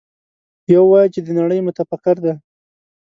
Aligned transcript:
يو 0.73 0.81
وايي 0.91 1.07
چې 1.13 1.19
د 1.23 1.27
نړۍ 1.39 1.59
متفکر 1.67 2.15
دی. 2.23 2.33